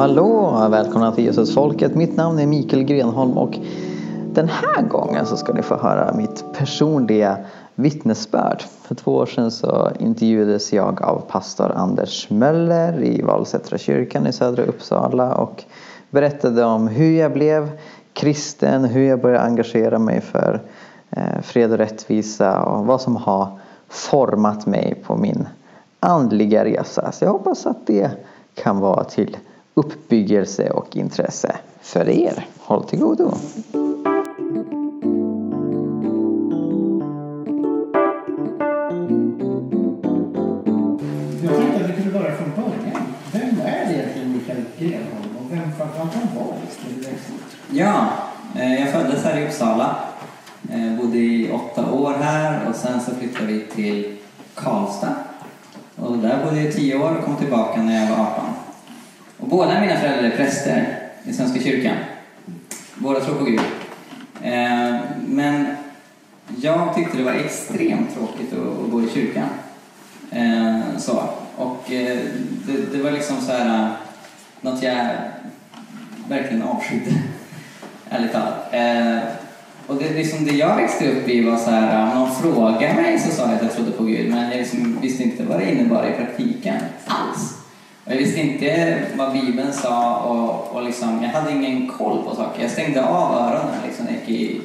[0.00, 0.68] Hallå!
[0.70, 1.94] Välkomna till Jesusfolket.
[1.94, 3.58] Mitt namn är Mikael Grenholm och
[4.34, 7.36] den här gången så ska ni få höra mitt personliga
[7.74, 8.62] vittnesbörd.
[8.82, 14.32] För två år sedan så intervjuades jag av pastor Anders Möller i Valsättra kyrkan i
[14.32, 15.64] södra Uppsala och
[16.10, 17.70] berättade om hur jag blev
[18.12, 20.60] kristen, hur jag började engagera mig för
[21.10, 23.58] eh, fred och rättvisa och vad som har
[23.88, 25.48] format mig på min
[26.00, 27.12] andliga resa.
[27.12, 28.10] Så jag hoppas att det
[28.54, 29.36] kan vara till
[29.74, 32.46] uppbyggelse och intresse för er.
[32.58, 33.32] Håll till godo!
[41.42, 43.02] Jag tänkte att vi kunde börja från början.
[43.32, 46.54] Vem är det egentligen Mikael Grenholm och vem framförallt han var?
[47.72, 48.08] Ja,
[48.56, 49.96] eh, jag föddes här i Uppsala.
[50.72, 54.16] Eh, Bodde i åtta år här och sen så flyttade vi till
[54.54, 55.14] Karlstad.
[55.96, 58.44] Och där bodde jag i tio år och kom tillbaka när jag var 18.
[59.50, 61.96] Båda mina föräldrar är präster i Svenska kyrkan.
[62.94, 63.60] Båda tror på Gud.
[64.42, 65.66] Eh, Men
[66.62, 69.48] jag tyckte det var extremt tråkigt att att gå i kyrkan.
[70.30, 71.22] Eh, Så.
[71.56, 72.18] Och eh,
[72.66, 73.90] det, det var liksom så här eh,
[74.60, 75.06] något jag
[76.28, 77.10] verkligen avskydde.
[78.10, 78.74] Ärligt talat.
[78.74, 79.18] Eh,
[79.86, 82.94] och det, liksom det jag växte upp i var så här, eh, om någon frågade
[82.94, 85.58] mig så sa jag att jag trodde på Gud, men jag liksom visste inte vad
[85.58, 87.59] det innebar i praktiken alls.
[88.10, 92.62] Jag visste inte vad Bibeln sa och, och liksom, jag hade ingen koll på saker.
[92.62, 94.60] Jag stängde av öronen liksom, när jag gick i,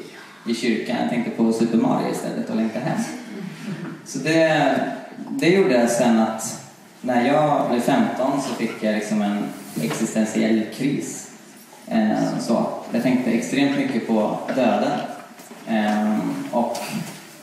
[0.52, 0.98] i kyrkan.
[1.02, 3.00] Jag tänkte på Super Mario istället och längtade hem.
[4.06, 4.76] Så det,
[5.30, 6.62] det gjorde sen att
[7.02, 9.44] när jag blev 15 så fick jag liksom en
[9.82, 11.32] existentiell kris.
[11.88, 12.68] Eh, så.
[12.92, 15.00] Jag tänkte extremt mycket på döden.
[15.68, 16.20] Eh,
[16.52, 16.78] och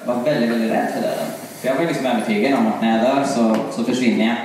[0.07, 1.27] var väldigt, väldigt rädd för döden.
[1.61, 4.37] För jag var liksom övertygad om att när jag dör så, så försvinner jag.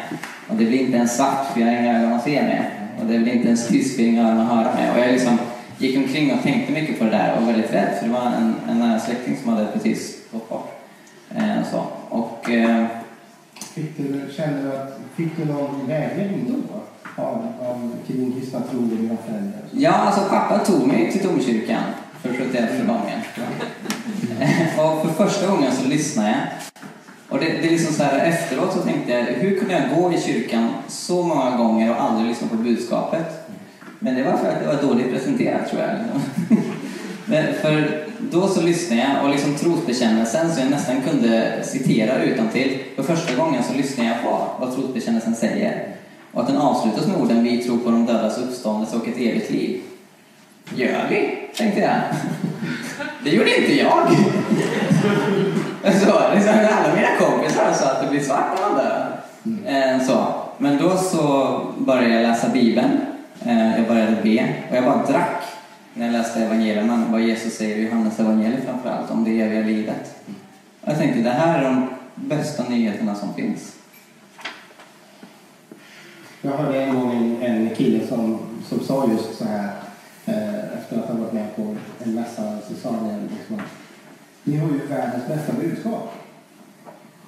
[0.48, 2.66] Och det blir inte ens svart för jag har inga ögon att se med.
[3.00, 4.92] Och det blir inte ens tyst öron att höra med.
[4.94, 5.38] Och jag liksom
[5.78, 8.26] gick omkring och tänkte mycket på det där och var väldigt rädd för det var
[8.26, 10.80] en, en nära släkting som hade precis gått bort.
[11.36, 11.84] Eh, så.
[12.10, 12.86] Och, eh,
[13.74, 16.82] Fick du, kände du att, fick du någon vägledning då?
[17.22, 19.62] Av, av din kristna tro och dina föräldrar?
[19.72, 21.84] Ja, alltså pappa tog mig till domkyrkan
[22.22, 23.20] för 71 gången.
[24.78, 26.38] och för första gången så lyssnade jag.
[27.30, 30.14] Och det, det är liksom så här, efteråt så tänkte jag, hur kunde jag gå
[30.14, 33.48] i kyrkan så många gånger och aldrig lyssna på budskapet?
[34.00, 35.90] Men det var för att det var dåligt presenterat tror jag.
[37.26, 42.78] Men för då så lyssnade jag och liksom trosbekännelsen så jag nästan kunde citera utantill.
[42.96, 45.96] För första gången så lyssnade jag på vad trosbekännelsen säger.
[46.32, 49.52] Och att den avslutas med orden Vi tror på de dödas uppståndelse och ett evigt
[49.52, 49.82] liv.
[50.76, 51.38] Gör vi?
[51.58, 52.02] Tänkte jag.
[53.24, 54.08] Det gjorde inte jag.
[58.28, 58.80] Svart man
[59.66, 60.28] eh, Så.
[60.58, 62.98] Men då så började jag läsa Bibeln.
[63.46, 65.44] Eh, jag började be och jag bara drack
[65.94, 70.16] när jag läste evangelierna, vad Jesus säger i Johannes evangeliet framförallt, om det eviga livet.
[70.82, 73.76] Och jag tänkte, det här är de bästa nyheterna som finns.
[76.42, 78.40] Jag hörde en gång en, en kille som,
[78.70, 79.70] som sa just så här
[80.26, 83.72] eh, efter att ha varit med på en mässa så sa han liksom att
[84.44, 86.14] ni har ju världens bästa budskap.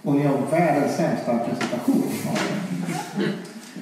[0.04, 2.38] Och ni har världens sämsta presentation av
[3.18, 3.32] det.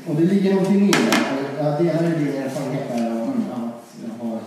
[0.10, 1.64] Och det ligger någonting i det.
[1.64, 4.40] Jag delar din erfarenhet där om att jag har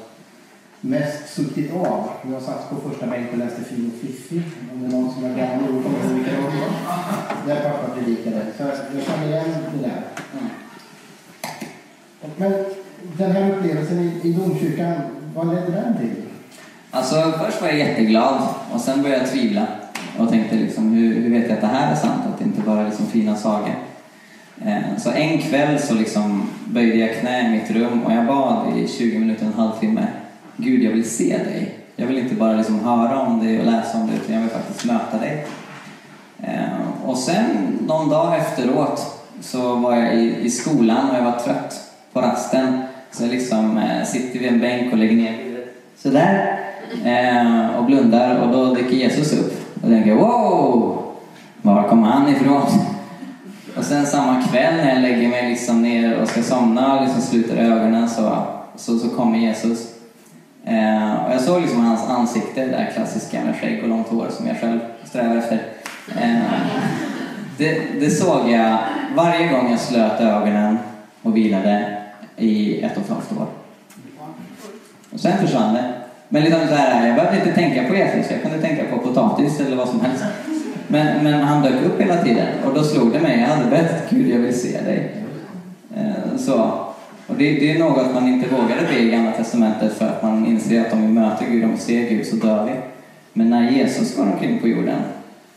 [0.80, 2.09] mest suttit av.
[2.32, 4.42] Jag satt på första bänk och läste Fin och Fiffi.
[4.72, 6.70] Om det är någon som är gammal och kommer ihåg vilka de var.
[7.47, 8.47] Där pappa predikade.
[8.56, 8.62] Så
[8.94, 10.03] jag känner igen det där.
[12.36, 12.53] Men
[13.19, 14.94] den här upplevelsen i domkyrkan,
[15.34, 16.22] vad ledde den till?
[16.91, 19.66] Alltså, först var jag jätteglad och sen började jag tvivla
[20.20, 22.22] och tänkte liksom, hur, hur vet jag att det här är sant?
[22.26, 23.75] Att det inte bara är liksom fina sagor.
[24.64, 28.78] Eh, så en kväll så liksom böjde jag knä i mitt rum och jag bad
[28.78, 30.06] i 20 minuter, en halvtimme.
[30.56, 31.74] Gud, jag vill se dig.
[31.97, 34.50] Jag vill inte bara liksom höra om dig och läsa om dig, utan jag vill
[34.50, 35.47] faktiskt möta dig.
[36.42, 41.39] Eh, och sen någon dag efteråt så var jag i, i skolan och jag var
[41.39, 41.74] trött
[42.12, 42.83] på rasten.
[43.10, 46.59] Så jag liksom eh, sitter vid en bänk och lägger ner huvudet sådär
[47.04, 49.59] eh, och blundar och då dyker Jesus upp.
[49.80, 51.03] Och jag tänker wow,
[51.62, 52.62] var kom han ifrån?
[53.77, 57.22] Och sen samma kväll när jag lägger mig liksom ner och ska somna och liksom
[57.22, 58.42] sluter ögonen så,
[58.77, 59.94] så, så kommer Jesus.
[60.65, 64.27] Eh, och jag såg liksom hans ansikte, det där klassiska med skägg och långt hår
[64.30, 65.62] som jag själv strävar efter.
[66.09, 66.41] Eh,
[67.59, 68.78] det, det såg jag
[69.16, 70.78] varje gång jag slöt ögonen
[71.22, 72.03] och vilade
[72.36, 73.47] i ett och ett halvt år.
[75.12, 75.99] Och sen försvann det.
[76.32, 79.60] Men liksom så här, jag behövde inte tänka på Jesus, jag kunde tänka på potatis
[79.60, 80.24] eller vad som helst.
[80.88, 84.10] Men, men han dök upp hela tiden och då slog det mig, jag hade bett
[84.10, 85.10] Gud jag vill se dig.
[85.97, 86.54] Eh, så.
[87.27, 90.47] Och det, det är något man inte vågade be i Gamla Testamentet för att man
[90.47, 92.72] inser att om vi möter Gud, om vi ser Gud, så dör vi.
[93.32, 95.03] Men när Jesus går omkring på jorden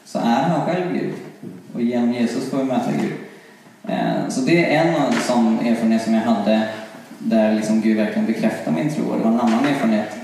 [0.05, 1.13] så är han själv Gud.
[1.73, 3.13] Och genom Jesus får vi möta Gud.
[3.87, 6.61] Eh, så det är en sån erfarenhet som jag hade
[7.17, 9.03] där liksom Gud verkligen bekräftar min tro.
[9.05, 10.22] Och det var en annan erfarenhet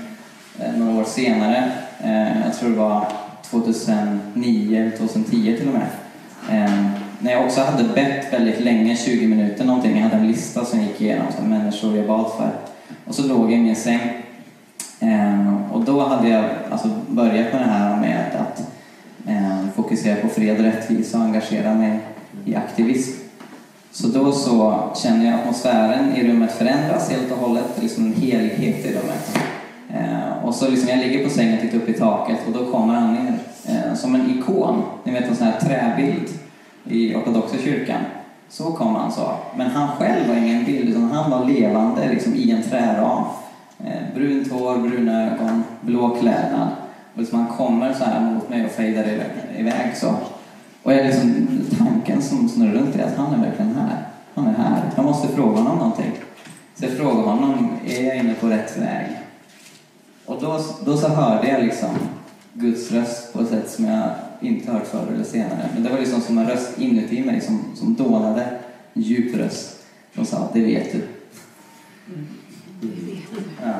[0.60, 1.72] Eh, några år senare.
[2.04, 3.06] Eh, jag tror det var
[3.42, 5.86] 2009 2010 till och med.
[6.50, 6.80] Eh,
[7.18, 9.96] när jag också hade bett väldigt länge, 20 minuter någonting.
[9.96, 12.50] Jag hade en lista som jag gick igenom, så människor jag bad för.
[13.06, 14.00] Och så låg jag i min säng.
[15.72, 18.62] Och då hade jag alltså börjat med det här med att
[19.76, 21.98] fokusera på fred och rättvisa och engagera mig
[22.44, 23.20] i aktivism.
[23.92, 28.06] Så då så känner jag atmosfären i rummet förändras helt och hållet, det är liksom
[28.06, 29.49] en helhet i rummet.
[29.94, 32.72] Eh, och så liksom jag ligger på sängen och tittar upp i taket och då
[32.72, 36.28] kommer han ner eh, som en ikon, ni vet en sån här träbild
[36.84, 38.00] i ortodoxa kyrkan.
[38.48, 39.30] Så kom han så.
[39.56, 43.24] Men han själv var ingen bild, utan han var levande liksom, i en träram.
[43.84, 46.68] Eh, brunt hår, bruna ögon, blå klädnad.
[47.14, 49.04] Och liksom han kommer så här mot mig och fejdar
[49.58, 50.14] iväg så.
[50.82, 51.48] Och jag liksom,
[51.78, 53.98] tanken som snurrar runt är att han är verkligen här.
[54.34, 54.82] Han är här.
[54.96, 56.12] Jag måste fråga honom någonting.
[56.74, 59.06] Så jag frågar honom, är jag inne på rätt väg?
[60.26, 61.88] Och då, då så hörde jag liksom
[62.52, 65.68] Guds röst på ett sätt som jag inte hört förr eller senare.
[65.74, 68.58] Men det var liksom som en röst inuti mig som, som dånade.
[68.92, 69.76] En djup röst
[70.14, 71.02] som sa, det vet du.
[72.12, 72.26] Mm.
[73.62, 73.74] Ja.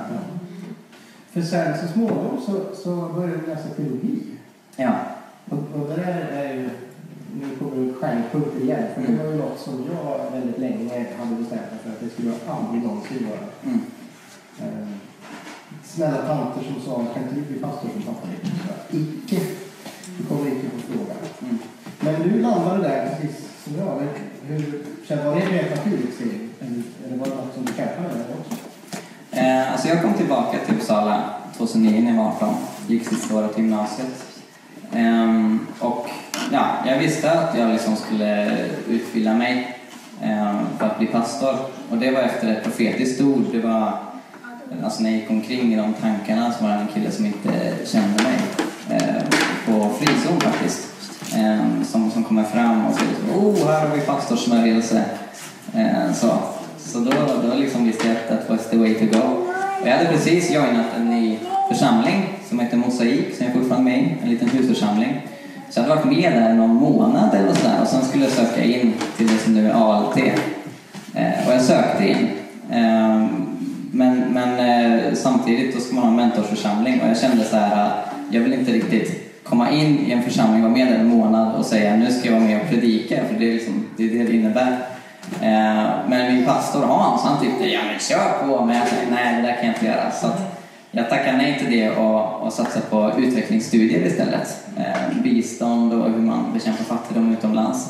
[1.31, 4.23] För sen så småningom så, så började du läsa teologi.
[4.77, 4.95] Ja.
[5.49, 6.71] Och, och det där är ju
[7.41, 8.85] nu kommer du stjärnpunkter igen.
[8.95, 12.09] För det var ju något som jag väldigt länge hade bestämt mig för att det
[12.09, 13.47] skulle jag aldrig någonsin göra.
[13.65, 13.81] Mm.
[16.01, 18.29] Snälla tanter som sa, kan inte du bli pastor som pappa
[18.91, 19.41] Icke.
[20.19, 21.15] Du kommer inte på fråga.
[21.43, 21.59] Mm.
[22.01, 23.97] Men du landade där precis som jag.
[23.97, 24.09] Men
[24.57, 26.49] hur, var det ett helt naturligt steg?
[27.07, 28.57] Eller var det något som du kämpade med också?
[29.31, 32.55] Eh, alltså jag kom tillbaka till Uppsala 2009 när jag var 18.
[32.87, 34.27] Gick sista året i gymnasiet.
[34.93, 36.07] Eh, och
[36.53, 38.59] ja, jag visste att jag liksom skulle
[38.89, 39.79] utbilda mig
[40.23, 41.57] eh, för att bli pastor.
[41.91, 43.45] Och det var efter ett profetiskt ord.
[43.53, 43.99] Det var,
[44.85, 47.53] alltså när jag gick omkring i de tankarna så var det en kille som inte
[47.85, 48.39] kände mig
[48.91, 49.23] eh,
[49.67, 50.87] på frizon faktiskt.
[51.37, 55.05] Eh, som, som kommer fram och säger så, oh, här har vi pastorsmörjelse.
[55.75, 56.39] Eh, så
[56.93, 57.11] så då,
[57.49, 59.25] då liksom visste jag att that was the way to go.
[59.81, 61.39] Och jag hade precis joinat en ny
[61.69, 65.21] församling som heter Mosaik, som jag fortfarande är med i, en liten husförsamling.
[65.71, 68.65] Så jag hade varit med där någon månad eller sådär och sen skulle jag söka
[68.65, 70.17] in till det som nu är ALT.
[71.15, 72.29] Eh, och jag sökte in.
[72.71, 73.27] Eh,
[73.93, 77.87] men men eh, samtidigt då ska man ha en mentorsförsamling och jag kände så här
[77.87, 77.93] eh,
[78.31, 81.67] jag vill inte riktigt komma in i en församling, vara med där en månad och
[81.67, 84.25] säga nu ska jag vara med och predika, för det är, liksom, det, är det
[84.25, 84.79] det innebär.
[85.41, 89.37] Eh, men min pastor Hans, han tyckte ja men kör på, men jag sa nej
[89.37, 90.11] det där kan jag inte göra.
[90.11, 90.27] Så
[90.91, 94.67] jag tackade nej till det och, och satsade på utvecklingsstudier istället.
[94.77, 97.89] Eh, bistånd och hur man bekämpar fattigdom utomlands.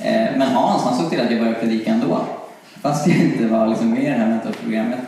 [0.00, 2.20] Eh, men Hans han såg till att jag började predika ändå.
[2.82, 4.98] Fast jag inte var liksom med i det här mentorprogrammet.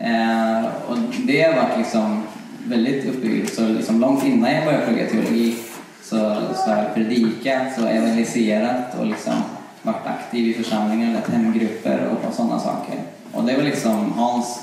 [0.00, 2.22] Eh, och det har varit liksom
[2.64, 3.54] väldigt uppbyggligt.
[3.54, 5.56] Så liksom långt innan jag började plugga teologi
[6.02, 6.16] så,
[6.54, 9.34] så har jag predikat och evangeliserat och liksom
[9.82, 12.94] varit aktiv i församlingen, lett hemgrupper och, och sådana saker.
[13.32, 14.60] Och det var liksom Hans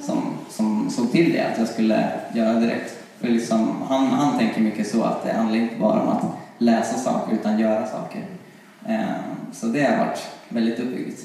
[0.00, 2.96] som, som såg till det, att jag skulle göra det direkt.
[3.20, 6.24] För liksom, han, han tänker mycket så att det handlar inte bara om att
[6.58, 8.24] läsa saker utan göra saker.
[8.88, 9.04] Eh,
[9.52, 11.22] så det har varit väldigt uppbyggligt.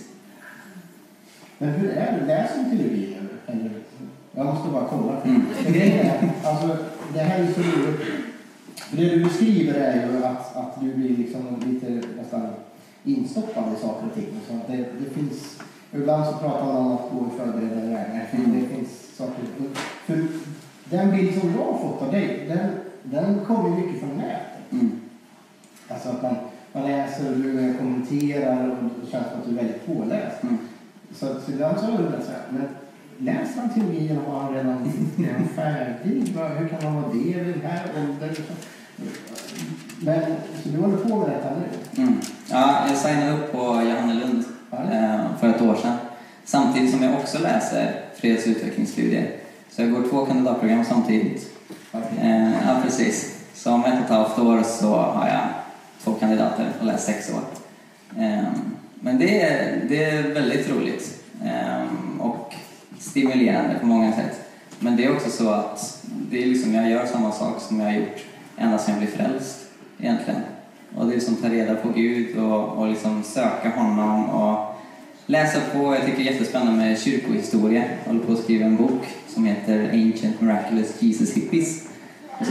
[1.58, 2.26] Men hur är det?
[2.26, 3.19] Läser du teologi
[3.52, 3.72] eller?
[4.32, 5.22] Jag måste bara kolla.
[5.22, 5.46] Mm.
[5.66, 6.78] Är, alltså,
[7.14, 8.02] det här är så roligt.
[8.92, 12.48] Det du beskriver är ju att, att du blir liksom lite nästan
[13.04, 14.28] instoppade i saker och ting.
[14.48, 15.60] Så att det, det finns,
[15.92, 18.28] ibland så pratar man om att gå i förberedda gärningar.
[18.32, 18.62] Mm.
[18.62, 19.44] Det finns saker.
[20.06, 20.28] För
[20.84, 22.70] den bild som jag har fått av dig, den,
[23.04, 24.72] den kommer mycket från nätet.
[24.72, 24.92] Mm.
[25.88, 26.36] Alltså att man,
[26.74, 30.44] man läser du kommenterar och det känns som att du är väldigt påläst.
[30.44, 30.58] Mm.
[31.16, 32.68] Så, så ibland så har jag undrat så här, men
[33.20, 36.36] läser han teologin har han redan han färdig?
[36.60, 38.36] Hur kan man vara det vid den här åldern?
[40.02, 40.22] Men,
[40.64, 42.02] så du håller på med detta nu?
[42.04, 42.20] Mm.
[42.50, 45.98] Ja, jag signade upp på Johannelund eh, för ett år sedan.
[46.46, 49.32] Samtidigt som jag också läser freds och utvecklingsstudier.
[49.70, 51.52] Så jag går två kandidatprogram samtidigt.
[52.22, 53.40] Eh, ja, precis.
[53.54, 55.48] Så om ett och ett halvt år så har jag
[56.04, 57.42] två kandidater och läst sex år.
[58.24, 58.44] Eh,
[58.94, 61.84] men det är, det är väldigt roligt eh,
[63.10, 64.50] stimulerande på många sätt.
[64.80, 67.88] Men det är också så att det är liksom, jag gör samma sak som jag
[67.88, 68.26] har gjort
[68.58, 69.58] ända sedan jag blev frälst
[70.00, 70.42] egentligen.
[70.96, 74.76] Och det är liksom ta reda på Gud och, och liksom söka honom och
[75.26, 77.84] läsa på, jag tycker det är jättespännande med kyrkohistoria.
[78.04, 81.88] Jag håller på att skriva en bok som heter Ancient Miraculous Jesus Hippies.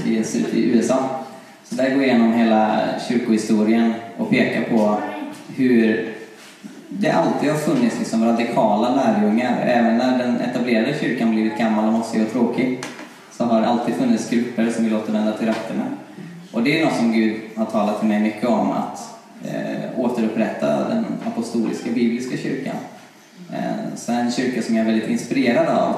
[0.04, 1.24] Det ges ut i USA.
[1.64, 5.00] Så där går jag igenom hela kyrkohistorien och pekar på
[5.56, 6.14] hur
[6.88, 9.60] det alltid har funnits liksom radikala lärjungar.
[9.66, 12.80] Även när den etablerade kyrkan blivit gammal och mossig och tråkig
[13.32, 15.84] så har det alltid funnits grupper som vill återvända till rötterna.
[16.52, 20.88] Och det är något som Gud har talat till mig mycket om, att eh, återupprätta
[20.88, 22.76] den apostoliska bibliska kyrkan.
[23.52, 25.94] Eh, så en kyrka som jag är väldigt inspirerad av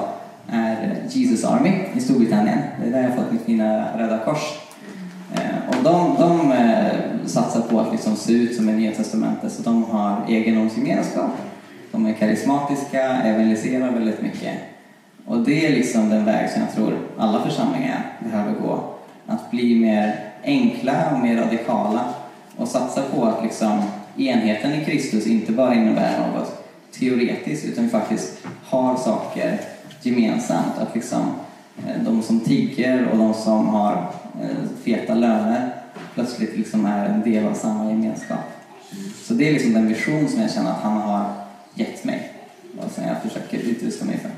[0.47, 2.59] är Jesus Army i Storbritannien.
[2.81, 4.59] Det är där jag har fått mitt fina Röda Kors.
[5.33, 6.20] Eh, och de, de
[7.31, 11.31] satsar på att liksom se ut som i Nya Testamentet, så de har egendomsgemenskap.
[11.91, 14.57] De är karismatiska, evangeliserar väldigt mycket.
[15.25, 18.83] Och det är liksom den väg som jag tror alla församlingar behöver gå.
[19.27, 22.05] Att bli mer enkla och mer radikala
[22.57, 23.81] och satsa på att liksom
[24.17, 26.65] enheten i Kristus inte bara innebär något
[26.99, 29.59] teoretiskt utan faktiskt har saker
[30.01, 30.77] gemensamt.
[30.77, 31.21] Att liksom
[31.87, 34.11] eh, de som tigger och de som har
[34.41, 35.70] eh, feta löner
[36.13, 38.39] plötsligt liksom är en del av samma gemenskap.
[39.15, 41.33] Så det är liksom den vision som jag känner att han har
[41.75, 42.33] gett mig
[42.77, 44.31] och som jag försöker utrusta mig för.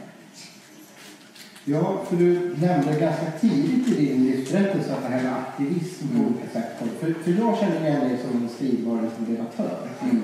[1.65, 6.23] Ja, för du nämnde ganska tidigt i din livsberättelse att det här med aktivism på
[6.23, 6.71] olika sätt.
[6.99, 9.89] För, för jag känner igen dig som en skrivare, som debattör.
[10.01, 10.21] Mm.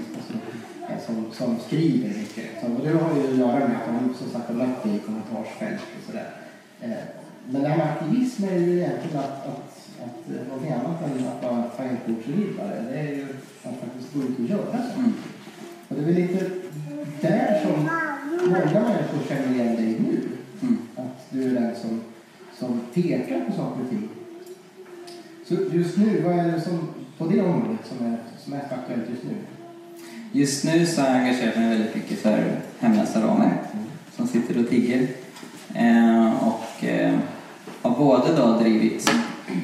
[0.91, 2.45] Alltså, som, som skriver mycket.
[2.61, 4.95] Så, och det har ju att göra med att man som sagt har mött dig
[4.95, 6.29] i kommentarsfält och sådär.
[6.81, 6.89] Eh,
[7.51, 11.43] men det här med aktivism är ju egentligen att, att, att någonting annat än att
[11.43, 12.83] vara tangentbordsriddare.
[12.91, 13.27] Det är ju
[13.63, 14.99] att faktiskt gå ut och göra saker.
[14.99, 15.13] Mm.
[15.87, 16.49] Och det är väl lite
[17.21, 17.89] där som
[18.49, 20.21] många människor känner igen dig nu.
[20.61, 20.77] Mm.
[20.95, 22.01] Att du är den som,
[22.59, 24.09] som pekar på saker och ting.
[25.47, 29.09] Så just nu, vad är det som, på det området som är, som är aktuellt
[29.09, 29.35] just nu?
[30.31, 33.53] Just nu så har jag engagerat mig väldigt mycket för hemlösa romer
[34.15, 35.07] som sitter och tigger.
[35.75, 37.17] Eh, och eh,
[37.81, 39.11] har både då drivit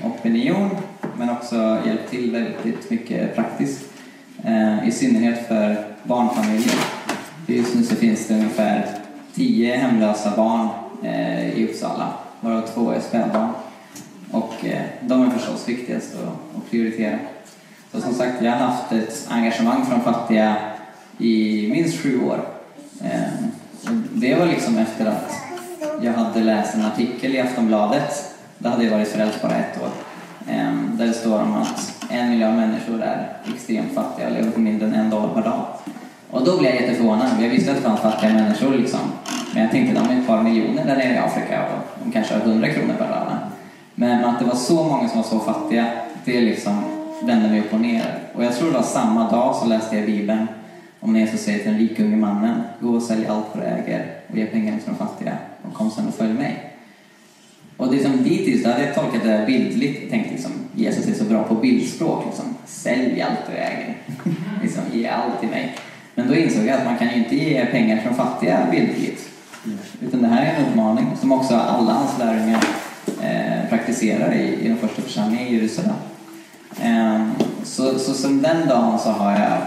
[0.03, 0.69] opinion
[1.17, 3.81] men också hjälpt till väldigt mycket praktiskt.
[4.43, 6.75] Eh, I synnerhet för barnfamiljer.
[7.48, 8.86] Just nu så finns det ungefär
[9.34, 10.67] tio hemlösa barn
[11.03, 13.50] eh, i Uppsala, varav två är spädbarn.
[14.31, 17.19] Och eh, de är förstås viktigast att, att prioritera.
[17.91, 20.55] Så som sagt, jag har haft ett engagemang från fattiga
[21.17, 22.39] i minst sju år.
[23.03, 23.45] Eh,
[24.13, 25.44] det var liksom efter att
[26.01, 29.89] jag hade läst en artikel i Aftonbladet, då hade jag varit förälder bara ett år,
[30.51, 34.59] ehm, där det står om att en miljon människor är extremt fattiga och lever på
[34.59, 35.65] mindre än en dollar per dag.
[36.31, 38.99] Och då blev jag jätteförvånad, jag visste att det fanns fattiga människor liksom.
[39.53, 42.33] Men jag tänkte de är ett par miljoner där nere i Afrika och de kanske
[42.33, 43.27] har 100 kronor per dag.
[43.95, 45.85] Men att det var så många som var så fattiga,
[46.25, 46.83] det liksom
[47.23, 48.19] vände mig upp och ner.
[48.35, 50.47] Och jag tror det var samma dag så läste jag Bibeln
[50.99, 54.05] om Jesus säger till den rike unge mannen, gå och sälj allt vad du äger
[54.27, 55.37] och ge pengarna till de fattiga
[55.77, 56.72] kom sen och följ mig.
[57.77, 61.08] Och det som dittills, då hade jag tolkat det här bildligt och tänkt liksom, Jesus
[61.08, 63.98] är så bra på bildspråk liksom, sälj allt du äger,
[64.63, 65.75] liksom, ge allt till mig.
[66.15, 69.29] Men då insåg jag att man kan ju inte ge pengar till de fattiga bildligt.
[70.01, 72.63] Utan det här är en uppmaning som också alla hans lärjungar
[73.22, 75.96] eh, praktiserar i, i den första församlingen i Jerusalem.
[76.82, 77.27] Eh,
[77.63, 79.58] så, så sen den dagen så har jag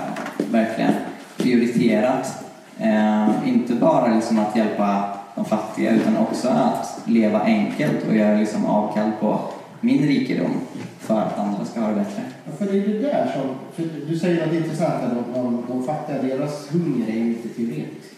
[0.51, 0.93] verkligen
[1.37, 2.45] prioriterat
[2.79, 8.39] eh, inte bara liksom att hjälpa de fattiga utan också att leva enkelt och göra
[8.39, 9.41] liksom avkall på
[9.81, 10.51] min rikedom
[10.99, 12.23] för att andra ska ha det bättre.
[12.45, 15.35] Ja, för det är det där som, för du säger att det är intressant att
[15.35, 18.09] de, de, fattiga, deras hunger är ju inte teoretisk.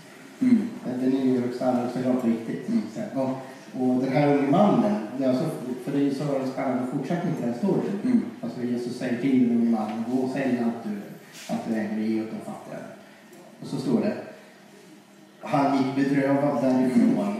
[0.40, 0.68] Mm.
[1.00, 1.72] Den är ju högsta
[2.04, 2.68] grad på riktigt.
[2.68, 2.82] Mm.
[3.14, 3.30] Och,
[3.80, 5.44] och den här unge mannen, det är alltså,
[5.84, 8.00] för det är ju så spännande fortsättning till den här storyn.
[8.04, 8.22] Mm.
[8.40, 10.96] Alltså Jesus säger till den unge mannen, gå och sälj allt du,
[11.52, 12.78] allt du äger och ge åt de fattiga.
[13.60, 14.14] Och så står det,
[15.40, 17.34] han gick bedrövad därifrån,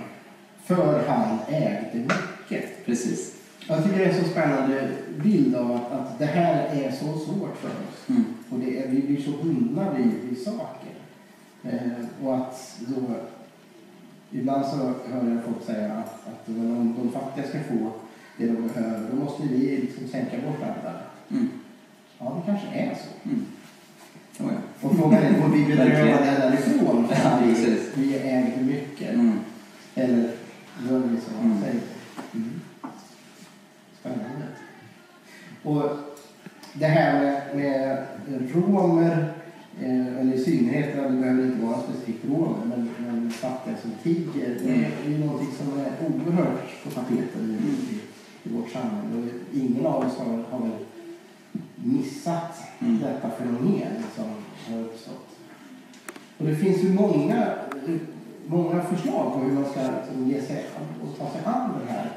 [0.65, 2.87] för han ägde mycket.
[2.87, 3.37] Precis.
[3.69, 4.89] Jag tycker det är en så spännande
[5.23, 8.09] bild av att, att det här är så svårt för oss.
[8.09, 8.25] Mm.
[8.51, 10.93] Och det är, vi blir så bundna vid, saker.
[11.63, 13.15] Eh, och att då,
[14.31, 14.77] ibland så
[15.13, 17.93] hör jag folk säga att, att om de fattiga ska få
[18.37, 21.03] det de behöver, då måste vi liksom sänka vår standard.
[21.31, 21.49] Mm.
[22.19, 23.29] Ja, det kanske är så.
[23.29, 23.47] Mm.
[24.45, 24.89] Oh, ja.
[24.89, 26.41] Och frågan är, får vi bedrövade Verkligen.
[26.41, 29.15] därifrån för Ja, vi, vi äger mycket?
[29.15, 29.33] Mm.
[29.95, 30.17] Eller
[30.91, 31.61] gör vi som man Mm.
[31.63, 31.81] säger?
[32.35, 32.61] Mm.
[34.01, 34.47] Spännande.
[35.63, 35.83] Och
[36.73, 39.33] det här med, med romer,
[39.83, 44.59] eh, eller i synnerhet, det behöver inte vara specifikt romer, men, men fattiga som tiger,
[44.65, 44.73] det
[45.07, 48.01] är ju någonting som är oerhört på tapeten i, i,
[48.51, 49.09] i vårt samhälle.
[49.19, 50.71] Och ingen av oss har, har väl
[51.85, 53.01] missat Mm.
[53.01, 54.25] detta fenomen som
[54.75, 55.27] har uppstått.
[56.39, 57.55] Och det finns ju många,
[58.47, 60.67] många förslag på hur man ska liksom, ge sig
[61.03, 62.11] och ta sig an det här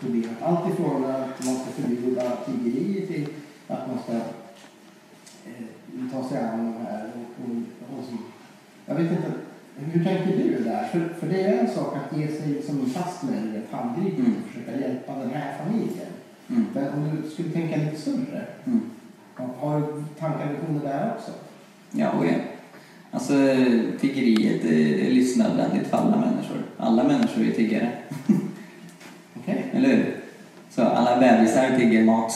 [0.00, 0.42] problemet.
[0.42, 3.28] Allt ifrån att man ska förbjuda tiggeri till
[3.66, 4.12] att man ska
[5.50, 7.10] eh, ta sig an de här.
[7.14, 8.16] Och, och, och så.
[8.86, 9.32] Jag vet inte,
[9.76, 10.84] hur tänker du där?
[10.84, 14.34] För, för det är en sak att ge sig som fast med ett handgrip Mm.
[14.36, 16.06] och försöka hjälpa den här familjen.
[16.48, 16.66] Mm.
[16.74, 18.80] Men om du skulle tänka lite större, Mm.
[19.58, 21.30] har- du tankar visioner där också?
[21.90, 22.30] Ja, och ja.
[23.10, 23.32] Alltså,
[24.00, 26.56] tiggeriet är livsnödvändigt för alla människor.
[26.78, 27.88] Alla människor är tiggare,
[29.40, 29.64] Okej?
[29.72, 30.14] eller hur?
[30.70, 32.32] Så alla bebisar tigger mat.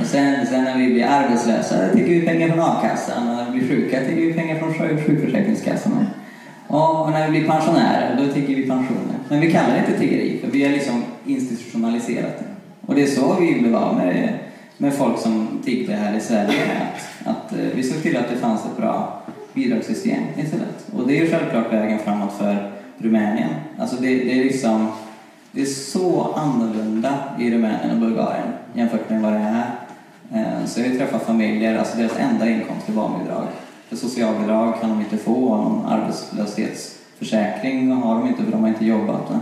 [0.00, 3.58] Och sen, sen när vi blir arbetslösa tigger vi pengar från a-kassan och när vi
[3.58, 6.06] blir sjuka tigger vi pengar från sjuk- sjukförsäkringskassan.
[6.68, 9.14] Och när vi blir pensionärer då tigger vi pensioner.
[9.28, 12.44] Men vi kallar det inte tiggeri för vi har liksom institutionaliserat det.
[12.86, 14.38] Och det är så vi blev av med,
[14.76, 16.60] med folk som tiggde här i Sverige.
[16.80, 19.22] Att, att eh, vi såg till att det fanns ett bra
[19.52, 20.86] bidragssystem istället.
[20.96, 23.50] Och det är ju självklart vägen framåt för Rumänien.
[23.78, 24.88] Alltså det, det är liksom
[25.52, 29.70] det är så annorlunda i Rumänien och Bulgarien jämfört med vad det är här.
[30.32, 33.44] Eh, så jag har ju träffat familjer, alltså deras enda inkomst är barnbidrag.
[33.88, 38.68] För socialbidrag kan de inte få, och någon arbetslöshetsförsäkring har de inte för de har
[38.68, 39.32] inte jobbat.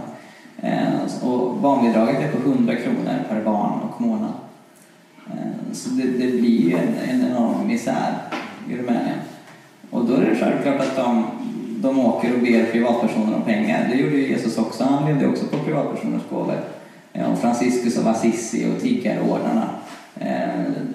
[0.63, 4.33] Eh, och barnbidraget är på 100 kronor per barn och månad.
[5.27, 8.15] Eh, så det, det blir ju en, en enorm misär
[8.69, 9.19] i Rumänien.
[9.91, 11.27] Och då är det självklart att de,
[11.83, 13.89] de åker och ber privatpersoner om pengar.
[13.91, 14.85] Det gjorde ju Jesus också.
[14.85, 16.61] Han levde också på privatpersoners gåvor.
[17.13, 19.69] Eh, och Franciscus av Assisi och tiggarordnarna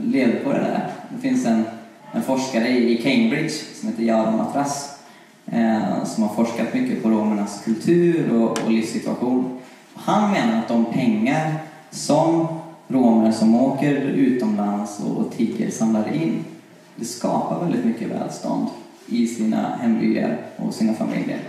[0.01, 0.89] levde på det där.
[1.09, 1.63] Det finns en,
[2.11, 4.94] en forskare i Cambridge som heter Jaron Matras
[5.51, 9.59] Eh, som har forskat mycket på romernas kultur och, och livssituation.
[9.93, 11.53] Han menar att de pengar
[11.91, 12.47] som
[12.87, 16.45] romer som åker utomlands och, och tigger samlar in
[16.95, 18.67] det skapar väldigt mycket välstånd
[19.07, 21.39] i sina hembyar och sina familjer.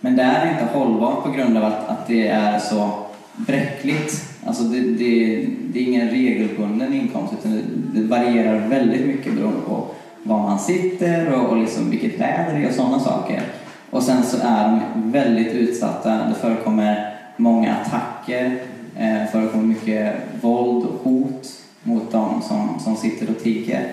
[0.00, 2.90] Men det är inte hållbart på grund av att, att det är så
[3.36, 4.24] bräckligt.
[4.46, 9.60] Alltså det, det, det är ingen regelbunden inkomst utan det, det varierar väldigt mycket beroende
[9.60, 9.86] på
[10.24, 13.42] var man sitter och, och liksom vilket väder det är och sådana saker.
[13.90, 14.80] Och sen så är de
[15.12, 16.10] väldigt utsatta.
[16.10, 18.58] Det förekommer många attacker,
[18.98, 21.48] eh, förekommer mycket våld och hot
[21.82, 23.92] mot dem som, som sitter och tigger.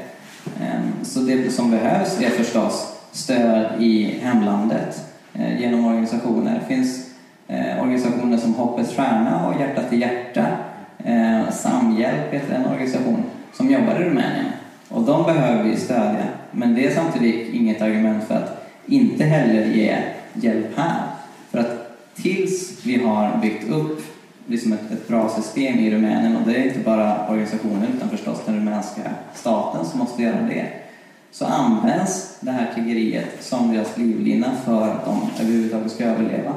[0.62, 6.60] Ehm, så det som behövs är förstås stöd i hemlandet eh, genom organisationer.
[6.60, 7.10] Det finns
[7.48, 10.46] eh, organisationer som Hoppets Stjärna och Hjärta till Hjärta.
[11.04, 14.46] Eh, Samhjälp heter en organisation som jobbar i Rumänien.
[14.92, 16.26] Och de behöver vi stödja.
[16.52, 19.98] Men det är samtidigt inget argument för att inte heller ge
[20.34, 21.02] hjälp här.
[21.52, 24.02] För att tills vi har byggt upp
[24.48, 28.42] liksom ett, ett bra system i Rumänien och det är inte bara organisationen utan förstås
[28.46, 29.02] den rumänska
[29.34, 30.68] staten som måste göra det
[31.32, 36.54] så används det här tiggeriet som deras livlina för att de överhuvudtaget ska överleva.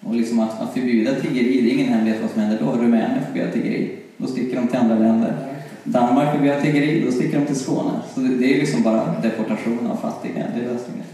[0.00, 2.72] Och liksom att, att förbjuda tiggeri, det är ingen hemlighet vad som händer då.
[2.72, 5.47] Rumänien förbjöd tiggeri, då sticker de till andra länder.
[5.92, 8.00] Danmark förbjöd tiggeri, då sticker de till Skåne.
[8.14, 11.04] Så det, det är liksom bara deportation av fattiga, det är lösningen.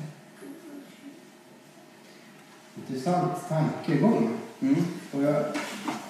[2.77, 4.29] Intressant tankegång.
[4.61, 4.77] Mm.
[5.13, 5.45] Och jag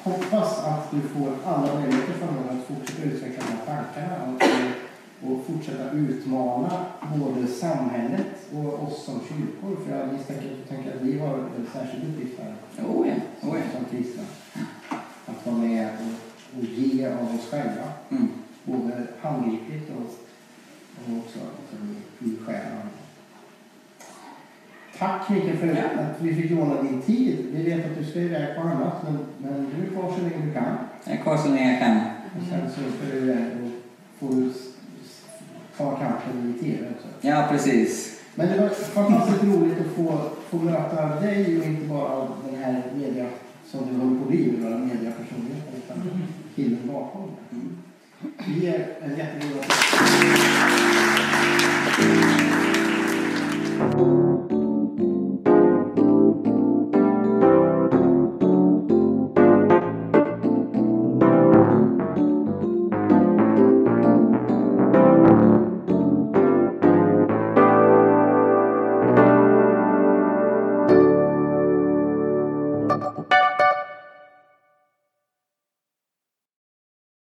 [0.03, 5.47] hoppas att du får alla möjligheter framöver att fortsätta utveckla de här tankarna och, och
[5.47, 6.71] fortsätta utmana
[7.17, 9.85] både samhället och oss som kyrkor.
[9.87, 12.55] För jag misstänker att du tänker att vi har en särskild uppgift här
[12.89, 13.15] Oh ja,
[13.49, 13.79] oh ja.
[13.79, 14.23] som kristna.
[15.27, 17.85] Att vara med och, och ge av oss själva.
[18.11, 18.29] Mm.
[18.65, 20.03] Både handgripligt och,
[20.97, 22.89] och också liksom, i, själen.
[24.99, 27.47] Tack Mikael för att vi fick låna din tid.
[27.53, 30.47] Vi vet att du ska iväg på annat, men, men du är kvar så länge
[30.47, 30.77] du kan.
[31.05, 31.97] Jag är kvar så länge jag kan.
[32.37, 33.71] Och sen så ska du iväg och
[34.19, 34.51] får
[35.77, 37.09] ta kampen i TV också.
[37.21, 38.21] Ja, precis.
[38.35, 42.83] Men det var fantastiskt roligt att få, få möta dig och inte bara den här
[42.97, 43.27] media
[43.67, 46.23] som du håller på att bli, några mediapersonligheten, utan
[46.55, 47.31] killen bakom.
[47.53, 47.79] Mm.
[48.49, 48.99] Niye?
[49.05, 49.65] Elhamdülillah.